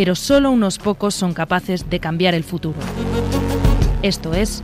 [0.00, 2.78] pero solo unos pocos son capaces de cambiar el futuro.
[4.00, 4.62] Esto es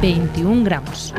[0.00, 1.12] 21 gramos.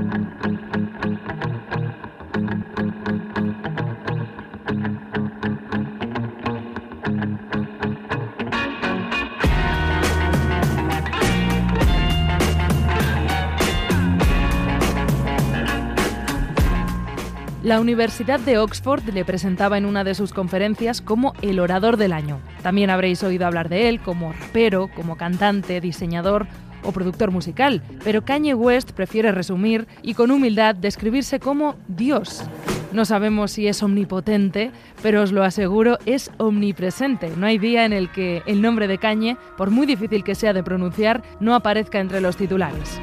[17.71, 22.11] La Universidad de Oxford le presentaba en una de sus conferencias como el orador del
[22.11, 22.41] año.
[22.64, 26.47] También habréis oído hablar de él como rapero, como cantante, diseñador
[26.83, 32.44] o productor musical, pero Kanye West prefiere resumir y con humildad describirse como Dios.
[32.92, 37.31] No sabemos si es omnipotente, pero os lo aseguro, es omnipresente.
[37.38, 40.52] No hay día en el que el nombre de Kanye, por muy difícil que sea
[40.52, 42.99] de pronunciar, no aparezca entre los titulares.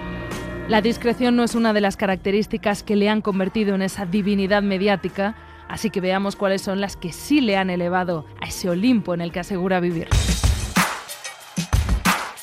[0.68, 4.62] La discreción no es una de las características que le han convertido en esa divinidad
[4.62, 5.34] mediática,
[5.66, 9.22] así que veamos cuáles son las que sí le han elevado a ese Olimpo en
[9.22, 10.08] el que asegura vivir.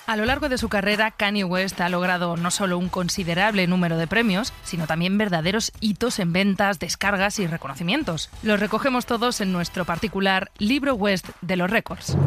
[0.07, 3.95] A lo largo de su carrera, Kanye West ha logrado no solo un considerable número
[3.95, 8.31] de premios, sino también verdaderos hitos en ventas, descargas y reconocimientos.
[8.41, 12.17] Los recogemos todos en nuestro particular libro West de los récords.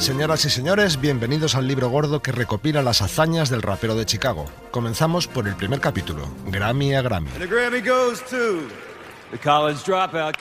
[0.00, 4.46] Señoras y señores, bienvenidos al libro gordo que recopila las hazañas del rapero de Chicago.
[4.70, 7.28] Comenzamos por el primer capítulo, Grammy a Grammy.
[7.32, 8.66] Grammy goes to
[9.30, 10.38] the college dropout.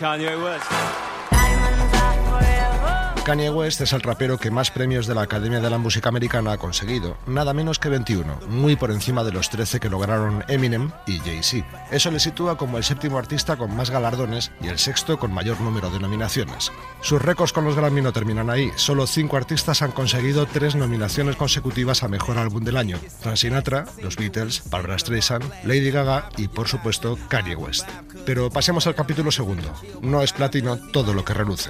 [3.30, 6.54] Kanye West es el rapero que más premios de la Academia de la Música Americana
[6.54, 10.90] ha conseguido, nada menos que 21, muy por encima de los 13 que lograron Eminem
[11.06, 11.64] y Jay-Z.
[11.92, 15.62] Eso le sitúa como el séptimo artista con más galardones y el sexto con mayor
[15.62, 16.72] número de nominaciones.
[17.02, 21.36] Sus récords con los Grammy no terminan ahí, solo cinco artistas han conseguido tres nominaciones
[21.36, 26.48] consecutivas a Mejor Álbum del Año, Frank Sinatra, los Beatles, Barbara Streisand, Lady Gaga y
[26.48, 27.88] por supuesto Kanye West.
[28.26, 29.72] Pero pasemos al capítulo segundo.
[30.02, 31.70] No es platino todo lo que reluce.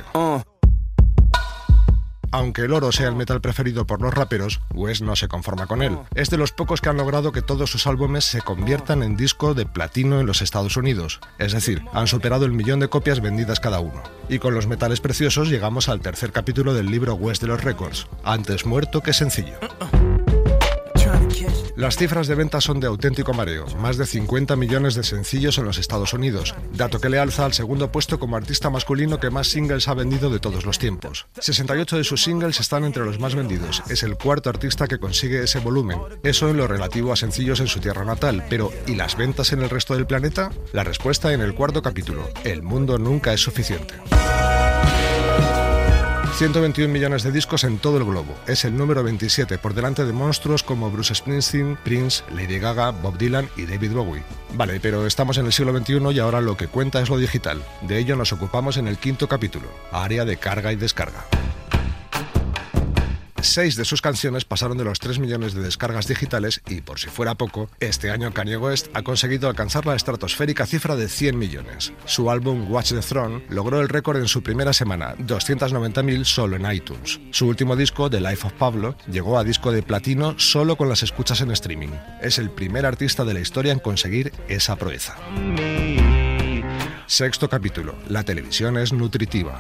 [2.32, 5.82] Aunque el oro sea el metal preferido por los raperos, West no se conforma con
[5.82, 5.98] él.
[6.14, 9.54] Es de los pocos que han logrado que todos sus álbumes se conviertan en disco
[9.54, 11.20] de platino en los Estados Unidos.
[11.40, 14.04] Es decir, han superado el millón de copias vendidas cada uno.
[14.30, 18.08] Y con los metales preciosos llegamos al tercer capítulo del libro West de los Records.
[18.24, 19.58] Antes muerto que sencillo.
[21.80, 25.64] Las cifras de ventas son de auténtico mareo, más de 50 millones de sencillos en
[25.64, 29.48] los Estados Unidos, dato que le alza al segundo puesto como artista masculino que más
[29.48, 31.28] singles ha vendido de todos los tiempos.
[31.40, 35.42] 68 de sus singles están entre los más vendidos, es el cuarto artista que consigue
[35.42, 39.16] ese volumen, eso en lo relativo a sencillos en su tierra natal, pero ¿y las
[39.16, 40.52] ventas en el resto del planeta?
[40.74, 43.94] La respuesta en el cuarto capítulo, el mundo nunca es suficiente.
[46.40, 48.34] 121 millones de discos en todo el globo.
[48.48, 53.18] Es el número 27, por delante de monstruos como Bruce Springsteen, Prince, Lady Gaga, Bob
[53.18, 54.24] Dylan y David Bowie.
[54.54, 57.62] Vale, pero estamos en el siglo XXI y ahora lo que cuenta es lo digital.
[57.82, 61.26] De ello nos ocupamos en el quinto capítulo, área de carga y descarga.
[63.42, 67.08] Seis de sus canciones pasaron de los 3 millones de descargas digitales y, por si
[67.08, 71.94] fuera poco, este año Kanye West ha conseguido alcanzar la estratosférica cifra de 100 millones.
[72.06, 76.72] Su álbum Watch the Throne logró el récord en su primera semana, 290.000 solo en
[76.72, 77.20] iTunes.
[77.32, 81.04] Su último disco, The Life of Pablo, llegó a disco de platino solo con las
[81.04, 81.90] escuchas en streaming.
[82.22, 85.16] Es el primer artista de la historia en conseguir esa proeza.
[87.08, 87.96] Sexto capítulo.
[88.08, 89.60] La televisión es nutritiva.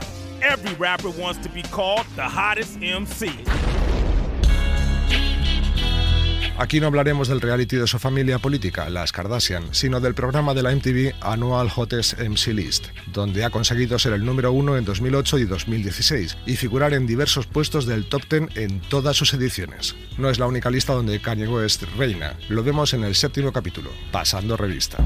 [6.59, 10.61] Aquí no hablaremos del reality de su familia política, las Kardashian, sino del programa de
[10.61, 15.39] la MTV Annual Hottest MC List, donde ha conseguido ser el número uno en 2008
[15.39, 19.95] y 2016 y figurar en diversos puestos del top 10 en todas sus ediciones.
[20.17, 23.91] No es la única lista donde Kanye West reina, lo vemos en el séptimo capítulo,
[24.11, 24.97] Pasando Revista.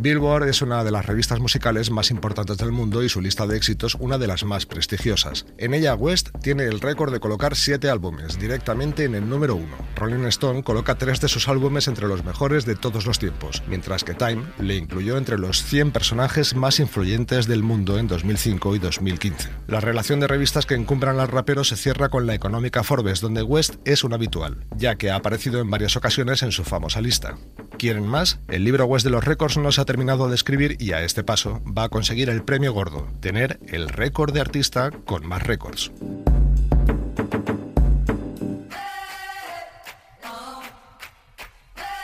[0.00, 3.58] Billboard es una de las revistas musicales más importantes del mundo y su lista de
[3.58, 5.44] éxitos una de las más prestigiosas.
[5.58, 9.76] En ella West tiene el récord de colocar siete álbumes directamente en el número uno.
[9.96, 14.02] Rolling Stone coloca tres de sus álbumes entre los mejores de todos los tiempos, mientras
[14.02, 18.78] que Time le incluyó entre los 100 personajes más influyentes del mundo en 2005 y
[18.78, 19.50] 2015.
[19.66, 23.42] La relación de revistas que encumbran al rapero se cierra con la económica Forbes, donde
[23.42, 27.36] West es un habitual, ya que ha aparecido en varias ocasiones en su famosa lista.
[27.76, 28.40] ¿Quieren más?
[28.48, 31.24] El libro West de los récords no se ha terminado de escribir y a este
[31.24, 35.90] paso va a conseguir el premio gordo, tener el récord de artista con más récords.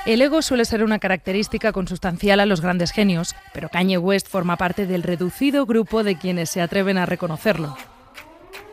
[0.05, 4.57] El ego suele ser una característica consustancial a los grandes genios, pero Kanye West forma
[4.57, 7.77] parte del reducido grupo de quienes se atreven a reconocerlo.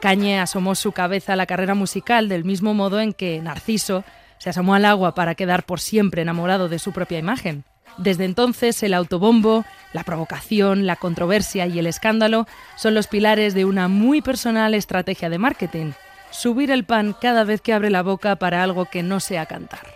[0.01, 4.03] Kanye asomó su cabeza a la carrera musical del mismo modo en que Narciso
[4.39, 7.63] se asomó al agua para quedar por siempre enamorado de su propia imagen.
[7.97, 13.65] Desde entonces, el autobombo, la provocación, la controversia y el escándalo son los pilares de
[13.65, 15.91] una muy personal estrategia de marketing.
[16.31, 19.87] Subir el pan cada vez que abre la boca para algo que no sea cantar.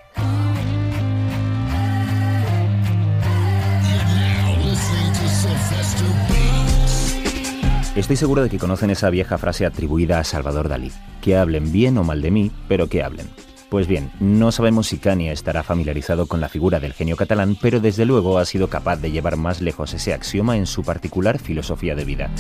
[7.96, 11.98] Estoy seguro de que conocen esa vieja frase atribuida a Salvador Dalí, que hablen bien
[11.98, 13.28] o mal de mí, pero que hablen.
[13.70, 17.82] Pues bien, no sabemos si Kanye estará familiarizado con la figura del genio catalán, pero
[17.82, 21.94] desde luego ha sido capaz de llevar más lejos ese axioma en su particular filosofía
[21.94, 22.32] de vida.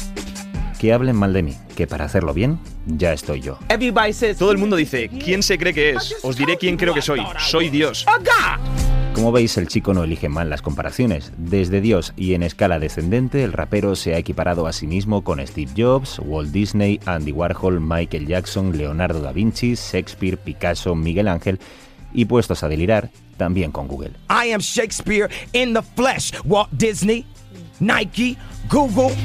[0.79, 3.57] Que hablen mal de mí, que para hacerlo bien, ya estoy yo.
[4.37, 6.15] Todo el mundo dice, ¿quién se cree que es?
[6.23, 7.21] Os diré quién creo que soy.
[7.39, 8.05] Soy Dios.
[9.17, 11.31] Como veis, el chico no elige mal las comparaciones.
[11.39, 15.45] Desde Dios y en escala descendente, el rapero se ha equiparado a sí mismo con
[15.45, 21.59] Steve Jobs, Walt Disney, Andy Warhol, Michael Jackson, Leonardo da Vinci, Shakespeare, Picasso, Miguel Ángel
[22.13, 24.11] y puestos a delirar, también con Google.
[24.29, 26.31] I am Shakespeare in the flesh.
[26.45, 27.25] Walt Disney,
[27.79, 28.37] Nike,
[28.69, 29.15] Google.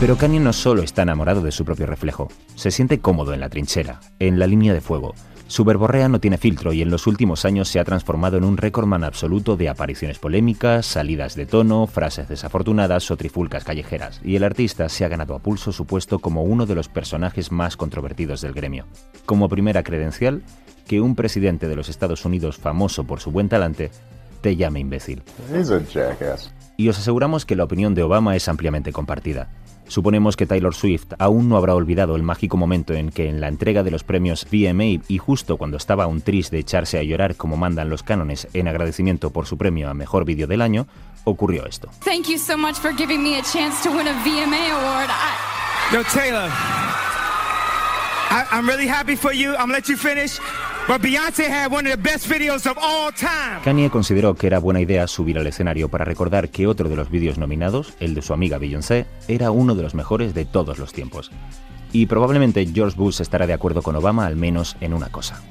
[0.00, 2.26] Pero Kanye no solo está enamorado de su propio reflejo,
[2.56, 5.14] se siente cómodo en la trinchera, en la línea de fuego.
[5.48, 8.56] Su verborrea no tiene filtro y en los últimos años se ha transformado en un
[8.56, 14.42] récordman absoluto de apariciones polémicas, salidas de tono, frases desafortunadas o trifulcas callejeras, y el
[14.42, 18.40] artista se ha ganado a pulso su puesto como uno de los personajes más controvertidos
[18.40, 18.86] del gremio.
[19.24, 20.42] Como primera credencial,
[20.88, 23.92] que un presidente de los Estados Unidos famoso por su buen talante
[24.40, 25.22] te llame imbécil.
[26.76, 29.48] Y os aseguramos que la opinión de Obama es ampliamente compartida.
[29.88, 33.48] Suponemos que Taylor Swift aún no habrá olvidado el mágico momento en que en la
[33.48, 37.36] entrega de los premios VMA y justo cuando estaba aún triste de echarse a llorar
[37.36, 40.86] como mandan los cánones en agradecimiento por su premio a Mejor Vídeo del Año,
[41.24, 41.88] ocurrió esto.
[42.04, 45.08] Thank you so much for giving me a chance to win a VMA award.
[45.08, 45.94] I...
[45.94, 46.50] Yo, Taylor,
[48.30, 49.52] I, I'm really happy for you.
[49.52, 50.38] I'm gonna let you finish.
[50.88, 53.60] But Beyonce had one of the best videos of all time.
[53.64, 57.10] Kanye consideró que era buena idea subir al escenario para recordar que otro de los
[57.10, 60.92] vídeos nominados, el de su amiga Beyoncé, era uno de los mejores de todos los
[60.92, 61.32] tiempos.
[61.90, 65.42] Y probablemente George Bush estará de acuerdo con Obama al menos en una cosa.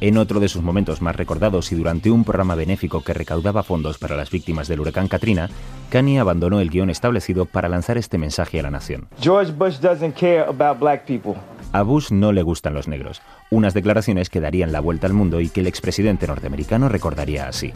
[0.00, 3.96] En otro de sus momentos más recordados y durante un programa benéfico que recaudaba fondos
[3.96, 5.48] para las víctimas del huracán Katrina,
[5.88, 9.08] Kanye abandonó el guion establecido para lanzar este mensaje a la nación.
[9.22, 11.36] George Bush doesn't care about black people.
[11.72, 15.40] A Bush no le gustan los negros, unas declaraciones que darían la vuelta al mundo
[15.40, 17.72] y que el expresidente norteamericano recordaría así.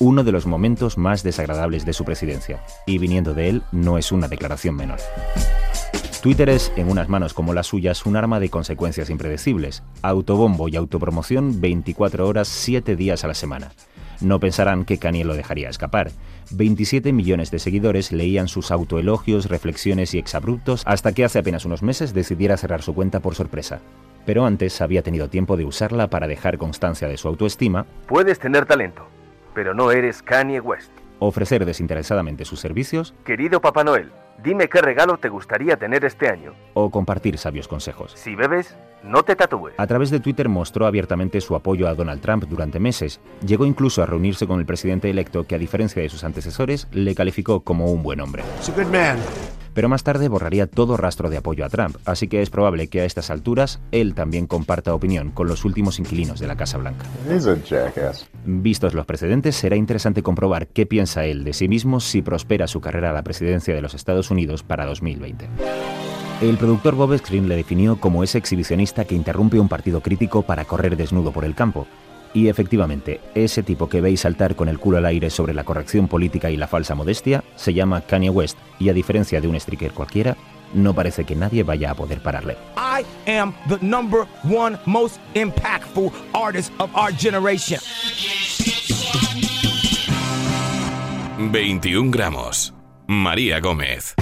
[0.00, 4.10] Uno de los momentos más desagradables de su presidencia, y viniendo de él no es
[4.10, 4.98] una declaración menor.
[6.20, 10.74] Twitter es, en unas manos como las suyas, un arma de consecuencias impredecibles, autobombo y
[10.74, 13.70] autopromoción 24 horas, 7 días a la semana.
[14.20, 16.10] No pensarán que Kanye lo dejaría escapar.
[16.50, 21.82] 27 millones de seguidores leían sus autoelogios, reflexiones y exabruptos hasta que hace apenas unos
[21.82, 23.80] meses decidiera cerrar su cuenta por sorpresa.
[24.26, 27.86] Pero antes había tenido tiempo de usarla para dejar constancia de su autoestima.
[28.06, 29.06] Puedes tener talento,
[29.54, 30.90] pero no eres Kanye West.
[31.18, 33.14] Ofrecer desinteresadamente sus servicios.
[33.24, 34.10] Querido Papá Noel,
[34.42, 36.52] dime qué regalo te gustaría tener este año.
[36.74, 38.12] O compartir sabios consejos.
[38.14, 39.74] Si bebes, no te tatúes.
[39.78, 43.20] A través de Twitter mostró abiertamente su apoyo a Donald Trump durante meses.
[43.46, 47.14] Llegó incluso a reunirse con el presidente electo que, a diferencia de sus antecesores, le
[47.14, 48.42] calificó como un buen hombre.
[49.74, 53.00] Pero más tarde borraría todo rastro de apoyo a Trump, así que es probable que
[53.00, 57.06] a estas alturas él también comparta opinión con los últimos inquilinos de la Casa Blanca.
[58.44, 62.80] Vistos los precedentes, será interesante comprobar qué piensa él de sí mismo si prospera su
[62.80, 65.48] carrera a la presidencia de los Estados Unidos para 2020.
[66.40, 70.64] El productor Bob Screen le definió como ese exhibicionista que interrumpe un partido crítico para
[70.64, 71.86] correr desnudo por el campo.
[72.32, 76.06] Y efectivamente, ese tipo que veis saltar con el culo al aire sobre la corrección
[76.06, 79.92] política y la falsa modestia se llama Kanye West y a diferencia de un streaker
[79.92, 80.36] cualquiera,
[80.72, 82.56] no parece que nadie vaya a poder pararle.
[82.76, 87.80] I am the number one most impactful artist of our generation.
[91.50, 92.72] 21 gramos.
[93.08, 94.14] María Gómez.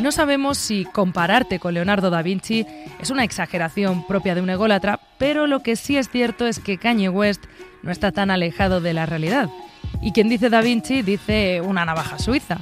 [0.00, 2.66] No sabemos si compararte con Leonardo da Vinci
[3.00, 6.78] es una exageración propia de un ególatra, pero lo que sí es cierto es que
[6.78, 7.44] Kanye West
[7.82, 9.50] no está tan alejado de la realidad.
[10.00, 12.58] Y quien dice da Vinci dice una navaja suiza.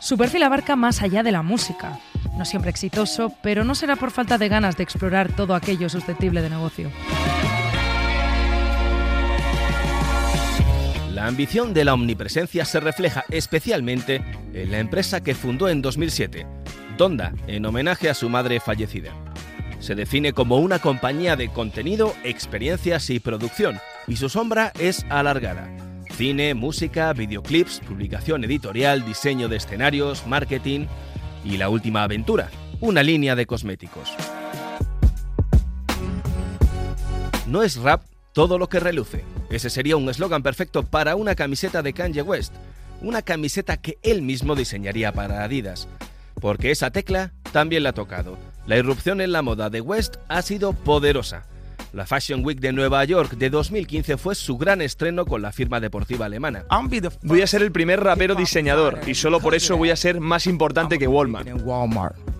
[0.00, 1.98] Su perfil abarca más allá de la música.
[2.36, 6.42] No siempre exitoso, pero no será por falta de ganas de explorar todo aquello susceptible
[6.42, 6.90] de negocio.
[11.10, 14.22] La ambición de la omnipresencia se refleja especialmente
[14.52, 16.46] en la empresa que fundó en 2007,
[16.96, 19.12] Donda, en homenaje a su madre fallecida.
[19.80, 25.68] se define como una compañía de contenido, experiencias y producción, y su sombra es alargada.
[26.12, 30.86] Cine, música, videoclips, publicación editorial, diseño de escenarios, marketing
[31.44, 32.48] y la última aventura,
[32.80, 34.14] una línea de cosméticos.
[37.48, 39.24] No es rap todo lo que reluce.
[39.50, 42.54] Ese sería un eslogan perfecto para una camiseta de Kanye West,
[43.00, 45.88] una camiseta que él mismo diseñaría para Adidas,
[46.42, 48.36] porque esa tecla también la ha tocado.
[48.66, 51.44] La irrupción en la moda de West ha sido poderosa.
[51.92, 55.78] La Fashion Week de Nueva York de 2015 fue su gran estreno con la firma
[55.78, 56.64] deportiva alemana.
[57.22, 60.46] Voy a ser el primer rapero diseñador y solo por eso voy a ser más
[60.46, 61.48] importante que Walmart.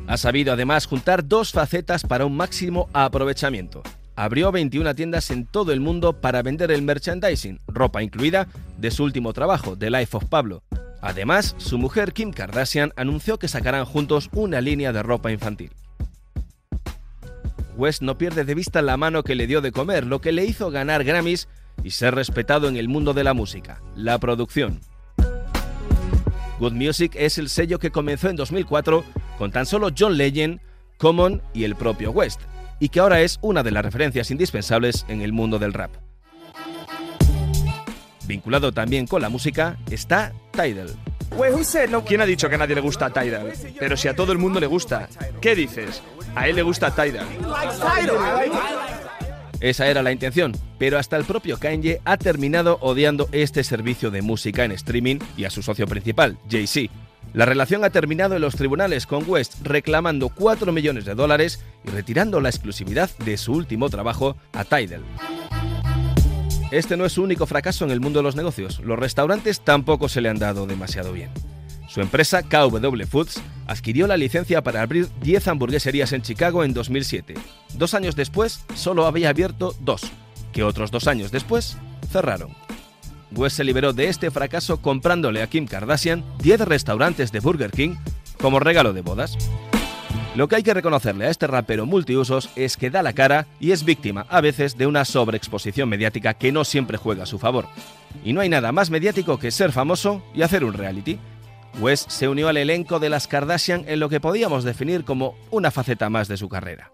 [0.08, 3.82] Ha sabido además juntar dos facetas para un máximo aprovechamiento.
[4.16, 9.04] Abrió 21 tiendas en todo el mundo para vender el merchandising, ropa incluida, de su
[9.04, 10.62] último trabajo, The Life of Pablo.
[11.02, 15.72] Además, su mujer Kim Kardashian anunció que sacarán juntos una línea de ropa infantil.
[17.76, 20.44] West no pierde de vista la mano que le dio de comer, lo que le
[20.44, 21.48] hizo ganar Grammys
[21.82, 24.80] y ser respetado en el mundo de la música, la producción.
[26.60, 29.04] Good Music es el sello que comenzó en 2004
[29.38, 30.60] con tan solo John Legend,
[30.98, 32.40] Common y el propio West,
[32.78, 35.90] y que ahora es una de las referencias indispensables en el mundo del rap.
[38.26, 40.94] Vinculado también con la música está Tidal.
[42.06, 43.52] ¿Quién ha dicho que a nadie le gusta Tidal?
[43.78, 45.08] Pero si a todo el mundo le gusta,
[45.40, 46.02] ¿qué dices?
[46.34, 47.26] A él le gusta Tidal.
[49.60, 54.20] Esa era la intención, pero hasta el propio Kanye ha terminado odiando este servicio de
[54.20, 56.92] música en streaming y a su socio principal, Jay-Z.
[57.32, 61.90] La relación ha terminado en los tribunales con West reclamando 4 millones de dólares y
[61.90, 65.02] retirando la exclusividad de su último trabajo a Tidal.
[66.72, 68.80] Este no es su único fracaso en el mundo de los negocios.
[68.80, 71.28] Los restaurantes tampoco se le han dado demasiado bien.
[71.86, 77.34] Su empresa KW Foods adquirió la licencia para abrir 10 hamburgueserías en Chicago en 2007.
[77.74, 80.00] Dos años después, solo había abierto dos,
[80.54, 81.76] que otros dos años después
[82.10, 82.54] cerraron.
[83.32, 87.96] West se liberó de este fracaso comprándole a Kim Kardashian 10 restaurantes de Burger King
[88.40, 89.36] como regalo de bodas.
[90.34, 93.72] Lo que hay que reconocerle a este rapero multiusos es que da la cara y
[93.72, 97.66] es víctima a veces de una sobreexposición mediática que no siempre juega a su favor.
[98.24, 101.18] Y no hay nada más mediático que ser famoso y hacer un reality.
[101.80, 105.70] West se unió al elenco de las Kardashian en lo que podíamos definir como una
[105.70, 106.90] faceta más de su carrera.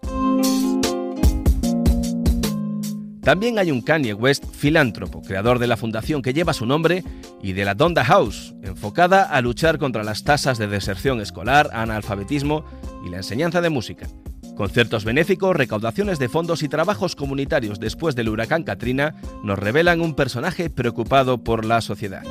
[3.21, 7.03] También hay un Kanye West filántropo, creador de la fundación que lleva su nombre
[7.41, 12.63] y de la Donda House, enfocada a luchar contra las tasas de deserción escolar, analfabetismo
[13.05, 14.07] y la enseñanza de música.
[14.55, 20.15] Conciertos benéficos, recaudaciones de fondos y trabajos comunitarios después del huracán Katrina nos revelan un
[20.15, 22.23] personaje preocupado por la sociedad.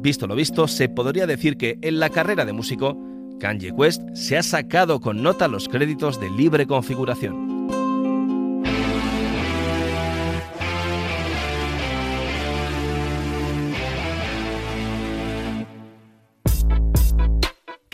[0.00, 2.98] Visto lo visto, se podría decir que en la carrera de músico,
[3.38, 7.51] Kanye West se ha sacado con nota los créditos de libre configuración.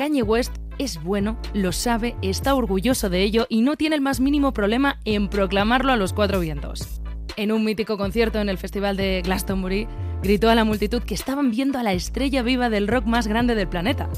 [0.09, 4.21] Kanye West es bueno, lo sabe, está orgulloso de ello y no tiene el más
[4.21, 7.03] mínimo problema en proclamarlo a los cuatro vientos.
[7.37, 9.87] En un mítico concierto en el Festival de Glastonbury,
[10.23, 13.55] gritó a la multitud que estaban viendo a la estrella viva del rock más grande
[13.55, 14.09] del planeta.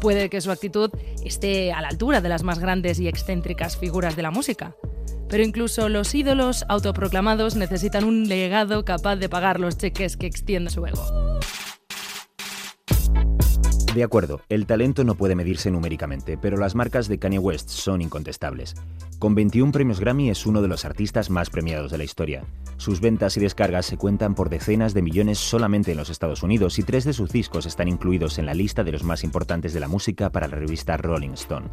[0.00, 0.92] Puede que su actitud
[1.24, 4.76] esté a la altura de las más grandes y excéntricas figuras de la música,
[5.28, 10.70] pero incluso los ídolos autoproclamados necesitan un legado capaz de pagar los cheques que extiende
[10.70, 11.04] su ego.
[13.98, 18.00] De acuerdo, el talento no puede medirse numéricamente, pero las marcas de Kanye West son
[18.00, 18.76] incontestables.
[19.18, 22.44] Con 21 premios Grammy es uno de los artistas más premiados de la historia.
[22.76, 26.78] Sus ventas y descargas se cuentan por decenas de millones solamente en los Estados Unidos
[26.78, 29.80] y tres de sus discos están incluidos en la lista de los más importantes de
[29.80, 31.66] la música para la revista Rolling Stone.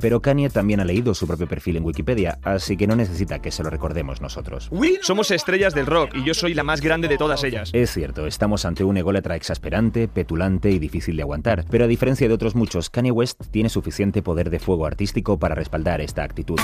[0.00, 3.50] Pero Kanye también ha leído su propio perfil en Wikipedia, así que no necesita que
[3.50, 4.70] se lo recordemos nosotros.
[5.02, 7.70] Somos estrellas del rock y yo soy la más grande de todas ellas.
[7.72, 12.28] Es cierto, estamos ante un ególatra exasperante, petulante y difícil de aguantar, pero a diferencia
[12.28, 16.58] de otros muchos, Kanye West tiene suficiente poder de fuego artístico para respaldar esta actitud.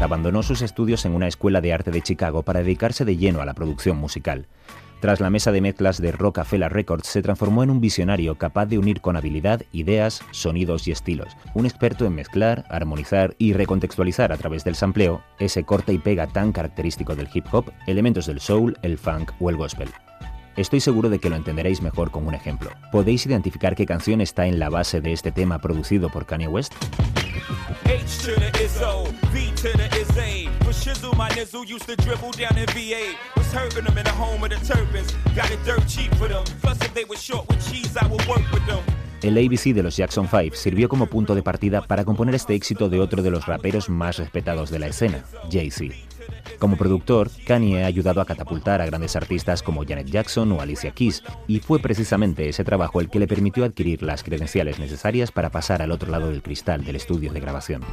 [0.00, 3.44] Abandonó sus estudios en una escuela de arte de Chicago para dedicarse de lleno a
[3.44, 4.46] la producción musical.
[5.00, 8.78] Tras la mesa de mezclas de Rockefeller Records, se transformó en un visionario capaz de
[8.78, 11.36] unir con habilidad ideas, sonidos y estilos.
[11.54, 16.26] Un experto en mezclar, armonizar y recontextualizar a través del sampleo ese corte y pega
[16.26, 19.88] tan característico del hip hop, elementos del soul, el funk o el gospel.
[20.56, 22.70] Estoy seguro de que lo entenderéis mejor con un ejemplo.
[22.92, 26.74] ¿Podéis identificar qué canción está en la base de este tema producido por Kanye West?
[27.86, 28.24] H
[29.62, 30.59] to the
[39.20, 42.88] El ABC de los Jackson 5 sirvió como punto de partida para componer este éxito
[42.88, 45.94] de otro de los raperos más respetados de la escena, Jay-Z.
[46.58, 50.92] Como productor, Kanye ha ayudado a catapultar a grandes artistas como Janet Jackson o Alicia
[50.92, 55.50] Keys, y fue precisamente ese trabajo el que le permitió adquirir las credenciales necesarias para
[55.50, 57.84] pasar al otro lado del cristal del estudio de grabación.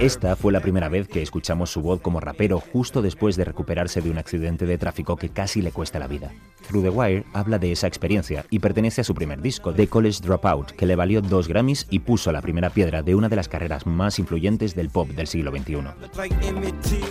[0.00, 4.00] Esta fue la primera vez que escuchamos su voz como rapero justo después de recuperarse
[4.00, 6.32] de un accidente de tráfico que casi le cuesta la vida.
[6.68, 10.20] Through the Wire habla de esa experiencia y pertenece a su primer disco, The College
[10.22, 13.48] Dropout, que le valió dos Grammys y puso la primera piedra de una de las
[13.48, 15.78] carreras más influyentes del pop del siglo XXI.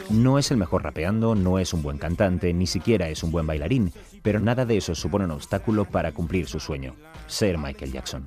[0.10, 3.48] No es el mejor rapeando, no es un buen cantante, ni siquiera es un buen
[3.48, 6.87] bailarín, pero nada de eso supone un obstáculo para cumplir su sueño,
[7.28, 8.26] ser Michael Jackson.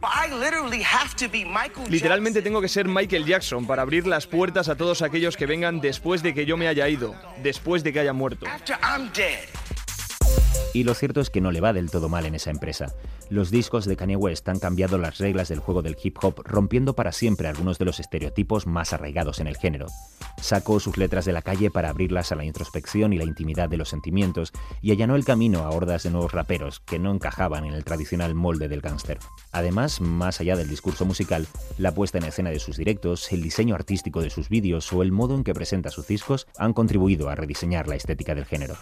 [1.89, 5.81] Literalmente tengo que ser Michael Jackson para abrir las puertas a todos aquellos que vengan
[5.81, 8.47] después de que yo me haya ido, después de que haya muerto.
[10.73, 12.95] Y lo cierto es que no le va del todo mal en esa empresa.
[13.29, 16.95] Los discos de Kanye West han cambiado las reglas del juego del hip hop, rompiendo
[16.95, 19.87] para siempre algunos de los estereotipos más arraigados en el género.
[20.41, 23.79] Sacó sus letras de la calle para abrirlas a la introspección y la intimidad de
[23.79, 27.75] los sentimientos y allanó el camino a hordas de nuevos raperos que no encajaban en
[27.75, 29.19] el tradicional molde del gángster.
[29.53, 31.47] Además, más allá del discurso musical,
[31.79, 35.13] la puesta en escena de sus directos, el diseño artístico de sus vídeos o el
[35.13, 38.77] modo en que presenta sus discos han contribuido a rediseñar la estética del género.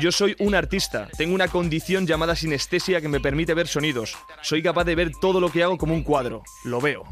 [0.00, 4.16] Yo soy un artista, tengo una condición llamada sinestesia que me permite ver sonidos.
[4.42, 6.42] Soy capaz de ver todo lo que hago como un cuadro.
[6.64, 7.04] Lo veo.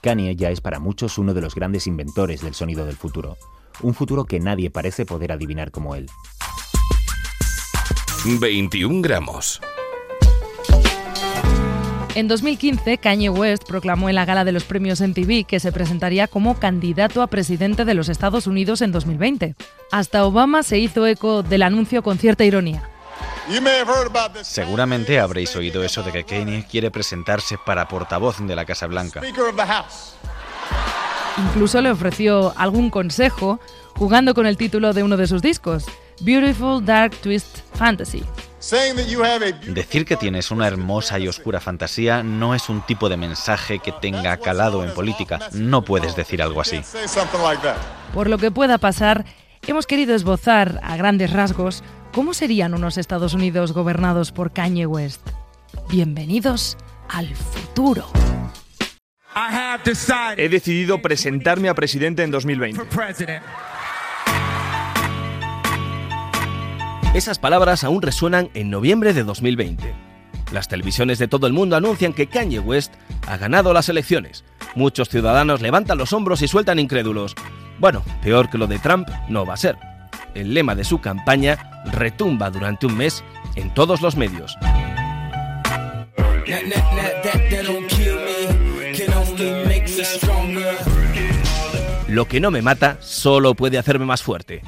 [0.00, 3.36] Kanye ya es para muchos uno de los grandes inventores del sonido del futuro.
[3.82, 6.08] Un futuro que nadie parece poder adivinar como él.
[8.24, 9.60] 21 gramos.
[12.16, 16.26] En 2015, Kanye West proclamó en la gala de los premios MTV que se presentaría
[16.26, 19.54] como candidato a presidente de los Estados Unidos en 2020.
[19.92, 22.88] Hasta Obama se hizo eco del anuncio con cierta ironía.
[24.42, 29.20] Seguramente habréis oído eso de que Kanye quiere presentarse para portavoz de la Casa Blanca.
[31.38, 33.60] Incluso le ofreció algún consejo
[33.94, 35.84] jugando con el título de uno de sus discos,
[36.20, 38.24] Beautiful Dark Twist Fantasy.
[39.66, 43.92] Decir que tienes una hermosa y oscura fantasía no es un tipo de mensaje que
[43.92, 45.38] tenga calado en política.
[45.52, 46.82] No puedes decir algo así.
[48.12, 49.24] Por lo que pueda pasar,
[49.66, 55.26] hemos querido esbozar a grandes rasgos cómo serían unos Estados Unidos gobernados por Kanye West.
[55.88, 56.76] Bienvenidos
[57.08, 58.06] al futuro.
[60.36, 62.82] He decidido presentarme a presidente en 2020.
[67.12, 69.92] Esas palabras aún resuenan en noviembre de 2020.
[70.52, 72.94] Las televisiones de todo el mundo anuncian que Kanye West
[73.26, 74.44] ha ganado las elecciones.
[74.76, 77.34] Muchos ciudadanos levantan los hombros y sueltan incrédulos.
[77.80, 79.76] Bueno, peor que lo de Trump no va a ser.
[80.34, 83.24] El lema de su campaña retumba durante un mes
[83.56, 84.56] en todos los medios.
[92.06, 94.62] Lo que no me mata solo puede hacerme más fuerte.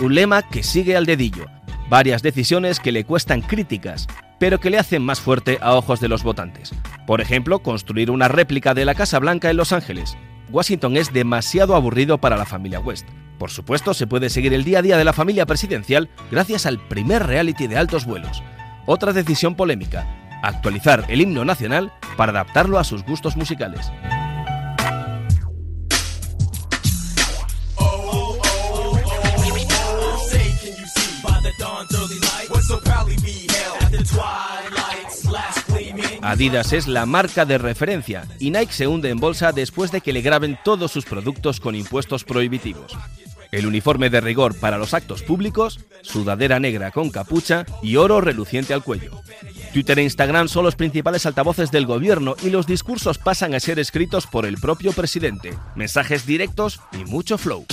[0.00, 1.44] Un lema que sigue al dedillo.
[1.90, 4.06] Varias decisiones que le cuestan críticas,
[4.38, 6.72] pero que le hacen más fuerte a ojos de los votantes.
[7.06, 10.16] Por ejemplo, construir una réplica de la Casa Blanca en Los Ángeles.
[10.50, 13.06] Washington es demasiado aburrido para la familia West.
[13.38, 16.78] Por supuesto, se puede seguir el día a día de la familia presidencial gracias al
[16.78, 18.42] primer reality de altos vuelos.
[18.86, 20.06] Otra decisión polémica,
[20.42, 23.92] actualizar el himno nacional para adaptarlo a sus gustos musicales.
[36.30, 40.12] Adidas es la marca de referencia y Nike se hunde en bolsa después de que
[40.12, 42.96] le graben todos sus productos con impuestos prohibitivos.
[43.50, 48.72] El uniforme de rigor para los actos públicos, sudadera negra con capucha y oro reluciente
[48.72, 49.20] al cuello.
[49.72, 53.80] Twitter e Instagram son los principales altavoces del gobierno y los discursos pasan a ser
[53.80, 55.58] escritos por el propio presidente.
[55.74, 57.66] Mensajes directos y mucho flow.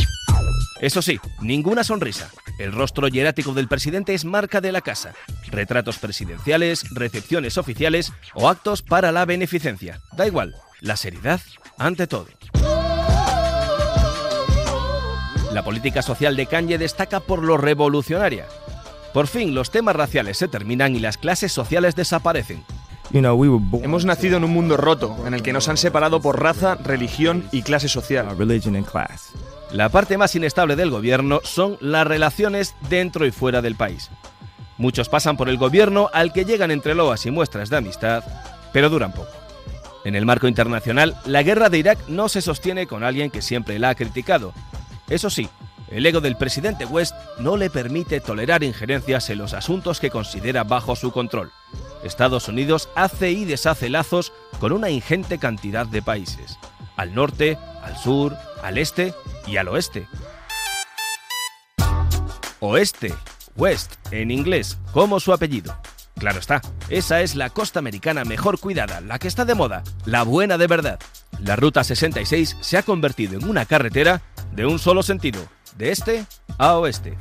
[0.81, 2.29] Eso sí, ninguna sonrisa.
[2.59, 5.13] El rostro hierático del presidente es marca de la casa.
[5.49, 10.01] Retratos presidenciales, recepciones oficiales o actos para la beneficencia.
[10.15, 11.41] Da igual, la seriedad
[11.77, 12.27] ante todo.
[15.51, 18.45] La política social de Kanye destaca por lo revolucionaria.
[19.13, 22.63] Por fin los temas raciales se terminan y las clases sociales desaparecen.
[23.11, 27.47] Hemos nacido en un mundo roto, en el que nos han separado por raza, religión
[27.51, 28.27] y clase social.
[29.71, 34.09] La parte más inestable del gobierno son las relaciones dentro y fuera del país.
[34.77, 38.23] Muchos pasan por el gobierno al que llegan entre loas y muestras de amistad,
[38.71, 39.31] pero duran poco.
[40.05, 43.77] En el marco internacional, la guerra de Irak no se sostiene con alguien que siempre
[43.77, 44.53] la ha criticado.
[45.09, 45.49] Eso sí,
[45.89, 50.63] el ego del presidente West no le permite tolerar injerencias en los asuntos que considera
[50.63, 51.51] bajo su control.
[52.03, 56.57] Estados Unidos hace y deshace lazos con una ingente cantidad de países,
[56.97, 59.13] al norte, al sur, al este
[59.45, 60.07] y al oeste.
[62.59, 63.13] Oeste,
[63.55, 65.77] West, en inglés, como su apellido.
[66.19, 70.23] Claro está, esa es la costa americana mejor cuidada, la que está de moda, la
[70.23, 70.99] buena de verdad.
[71.39, 75.39] La Ruta 66 se ha convertido en una carretera de un solo sentido,
[75.77, 76.25] de este
[76.57, 77.15] a oeste.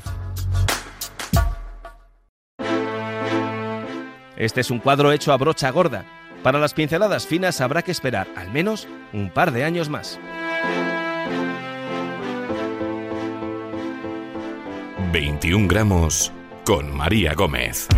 [4.39, 6.05] Este es un cuadro hecho a brocha gorda.
[6.43, 10.19] Para las pinceladas finas habrá que esperar al menos un par de años más.
[15.13, 16.33] 21 gramos
[16.65, 17.89] con María Gómez.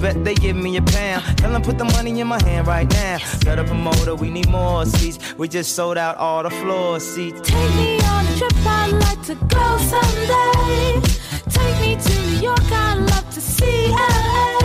[0.00, 1.22] Bet they give me a pound.
[1.36, 3.18] Tell them put the money in my hand right now.
[3.44, 5.18] Got a promoter, we need more seats.
[5.38, 7.40] We just sold out all the floor seats.
[7.42, 11.00] Take me on a trip, I'd like to go someday.
[11.48, 14.59] Take me to New York, I'd love to see LA.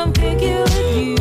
[0.00, 1.19] Come pick you with you.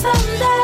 [0.00, 0.59] Someday.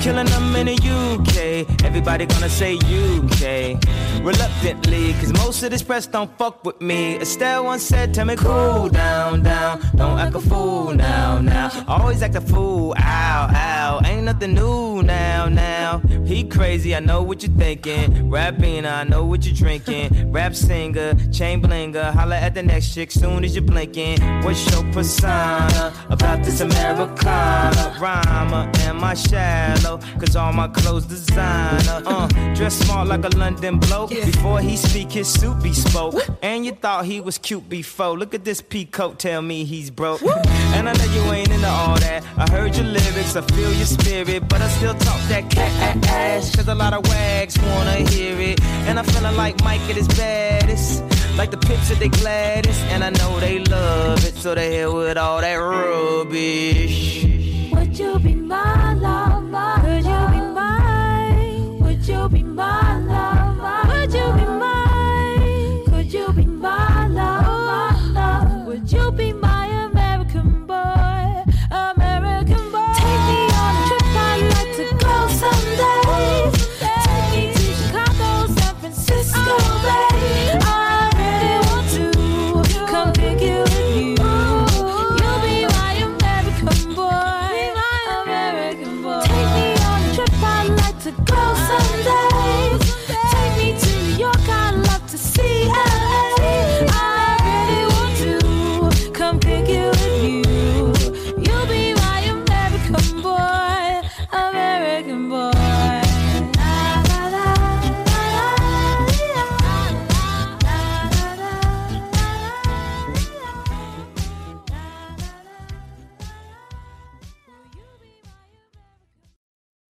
[0.00, 1.84] Killing them in the UK?
[1.84, 3.78] Everybody gonna say UK.
[4.24, 7.16] Reluctantly, cause most of this press don't fuck with me.
[7.20, 9.80] Estelle once said, Tell me, cool down, down.
[9.96, 11.70] Don't act a fool now, now.
[11.86, 14.00] Always act a fool, ow, ow.
[14.04, 15.98] Ain't nothing new now, now.
[16.24, 18.30] He crazy, I know what you're thinking.
[18.30, 20.32] Rapping, I know what you're drinking.
[20.32, 22.12] Rap singer, chain blinger.
[22.12, 24.20] Holla at the next chick soon as you're blinking.
[24.42, 27.96] What's your persona about this Americana?
[28.00, 29.98] Rhymer, am I shallow?
[30.18, 32.02] Cause all my clothes designer.
[32.06, 34.10] Uh, dress smart like a London bloke.
[34.10, 36.14] Before he speak, his suit be spoke.
[36.42, 38.18] And you thought he was cute before.
[38.18, 40.22] Look at this peacoat, tell me he's broke.
[40.22, 42.24] And I know you ain't into all that.
[42.36, 44.48] I heard your lyrics, I feel your spirit.
[44.48, 46.54] But I still talk that cat ass.
[46.54, 48.60] Cause a lot of wags wanna hear it.
[48.86, 51.02] And I'm feeling like Mike at his baddest.
[51.40, 55.16] Like the picture they Gladys, and I know they love it, so they hit with
[55.16, 57.24] all that rubbish.
[57.72, 58.79] Would you be mine?